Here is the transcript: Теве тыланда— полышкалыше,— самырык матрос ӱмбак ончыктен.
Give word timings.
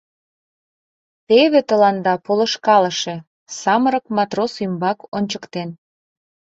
Теве 1.27 1.59
тыланда— 1.69 2.13
полышкалыше,— 2.25 3.15
самырык 3.59 4.05
матрос 4.15 4.53
ӱмбак 4.65 4.99
ончыктен. 5.17 5.69